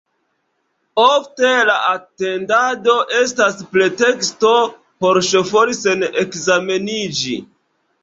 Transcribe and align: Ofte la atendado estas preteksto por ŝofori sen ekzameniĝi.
Ofte 1.03 1.51
la 1.71 1.75
atendado 1.89 2.97
estas 3.19 3.61
preteksto 3.77 4.57
por 5.05 5.23
ŝofori 5.31 5.81
sen 5.85 6.11
ekzameniĝi. 6.27 7.43